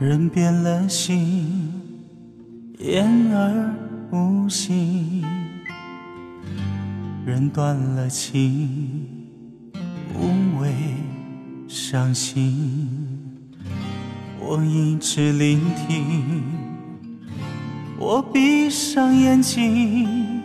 [0.00, 1.72] 人变了心，
[2.78, 3.04] 言
[3.34, 3.74] 而
[4.12, 5.24] 无信；
[7.26, 9.08] 人断了情，
[10.14, 10.72] 无谓
[11.66, 12.88] 伤心。
[14.38, 16.44] 我一直聆听，
[17.98, 20.40] 我闭上眼睛，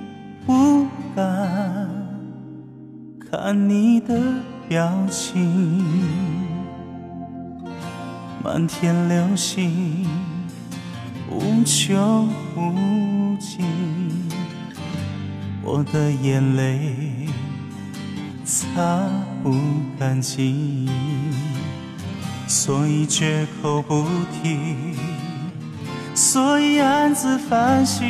[0.47, 1.87] 不敢
[3.19, 4.19] 看你的
[4.67, 6.42] 表情。
[8.43, 10.05] 满天流星
[11.31, 13.65] 无穷无尽，
[15.63, 17.29] 我的眼泪
[18.43, 19.01] 擦
[19.41, 19.55] 不
[19.97, 20.89] 干净，
[22.45, 24.05] 所以绝口不
[24.43, 24.59] 提，
[26.13, 28.05] 所以暗自反省。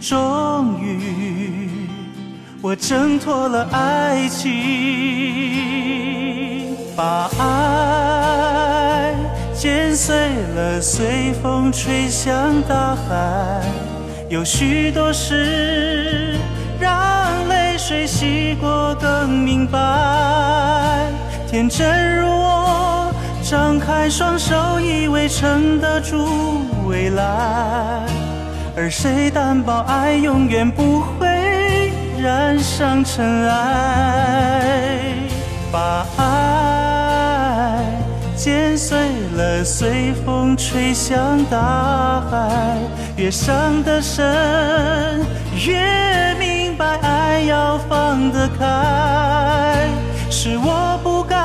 [0.00, 1.68] 终于，
[2.62, 4.54] 我挣脱了爱情，
[6.96, 8.79] 把爱。
[9.90, 10.14] 剪碎
[10.54, 13.60] 了，随风吹向大海。
[14.28, 16.36] 有许多事，
[16.78, 21.08] 让泪水洗过更明白。
[21.48, 28.06] 天真如我，张开双手，以为撑得住未来。
[28.76, 31.90] 而谁担保爱永远不会
[32.22, 34.62] 染上尘埃？
[35.72, 36.69] 把爱
[38.40, 38.96] 剪碎
[39.36, 39.62] 了。
[39.62, 42.78] 随风吹向大海，
[43.16, 45.20] 越伤得深，
[45.66, 49.86] 越明白爱要放得开。
[50.30, 51.36] 是我不该，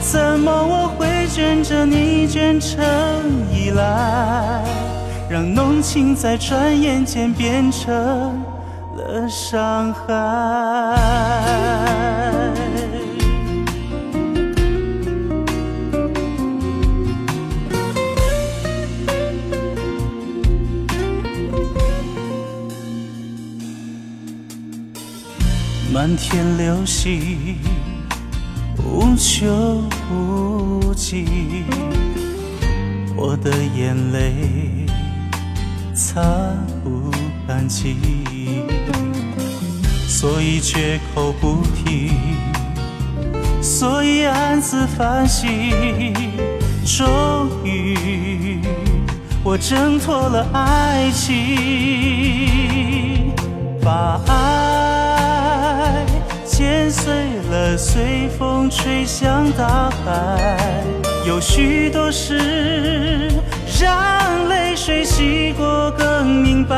[0.00, 2.76] 怎么我会卷着你卷成
[3.52, 4.64] 依赖，
[5.28, 8.42] 让浓情在转眼间变成
[8.96, 10.10] 了伤害。
[25.92, 27.58] 漫天流星
[28.78, 31.26] 无穷无尽，
[33.16, 34.86] 我的眼泪
[35.92, 36.22] 擦
[36.84, 37.10] 不
[37.44, 37.96] 干净，
[40.06, 42.12] 所以绝口不提，
[43.60, 45.50] 所以暗自反省。
[46.86, 48.60] 终于，
[49.42, 51.34] 我挣脱了爱情，
[53.82, 54.79] 把爱。
[56.60, 57.10] 剪碎
[57.50, 60.66] 了，随风吹向大海。
[61.26, 63.30] 有许多事，
[63.80, 66.76] 让泪水洗过更明白。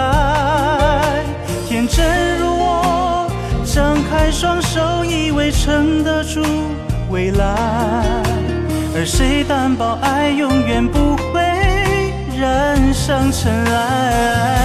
[1.66, 3.28] 天真如我，
[3.64, 6.44] 张开双手，以为撑得住
[7.10, 7.56] 未来。
[8.94, 11.42] 而谁担保爱永远不会
[12.38, 14.61] 染上尘埃？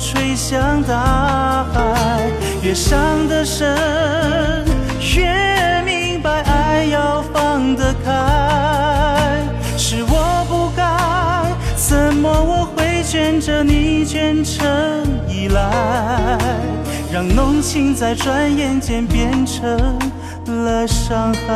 [0.00, 2.30] 吹向大海，
[2.62, 3.68] 越伤得深，
[5.14, 9.44] 越明白爱要放得开。
[9.76, 10.82] 是我不该，
[11.76, 14.66] 怎么我会卷着你卷成
[15.28, 16.38] 依赖，
[17.12, 19.98] 让浓情在转眼间变成
[20.46, 21.50] 了伤害。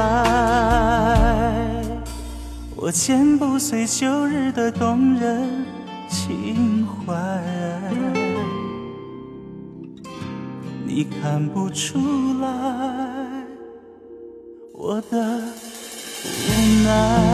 [2.76, 5.64] 我剪不碎旧日的动人。
[6.06, 7.14] 情怀，
[10.96, 11.98] 你看不出
[12.40, 12.46] 来
[14.72, 15.42] 我的
[16.22, 17.33] 无奈。